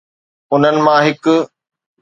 انهن 0.53 0.75
مان 0.85 0.99
هڪ 1.07 1.23